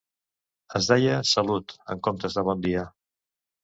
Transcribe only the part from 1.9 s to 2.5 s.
en comptes de